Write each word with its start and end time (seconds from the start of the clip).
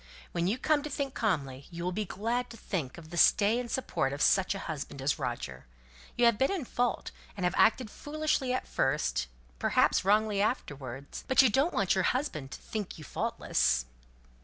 When 0.31 0.47
you 0.47 0.57
come 0.57 0.81
to 0.81 0.89
think 0.89 1.13
calmly, 1.13 1.67
you'll 1.69 1.91
be 1.91 2.05
glad 2.05 2.49
to 2.49 2.57
think 2.57 2.97
of 2.97 3.11
the 3.11 3.17
stay 3.17 3.59
and 3.59 3.69
support 3.69 4.11
of 4.13 4.21
such 4.23 4.55
a 4.55 4.65
husband 4.65 4.99
as 4.99 5.19
Roger. 5.19 5.67
You 6.15 6.25
have 6.25 6.39
been 6.39 6.51
in 6.51 6.65
fault, 6.65 7.11
and 7.37 7.43
have 7.43 7.53
acted 7.55 7.91
foolishly 7.91 8.51
at 8.51 8.67
first, 8.67 9.27
perhaps 9.59 10.03
wrongly 10.03 10.41
afterwards; 10.41 11.23
but 11.27 11.43
you 11.43 11.51
don't 11.51 11.75
want 11.75 11.93
your 11.93 12.05
husband 12.05 12.49
to 12.49 12.59
think 12.61 12.97
you 12.97 13.03
faultless?" 13.03 13.85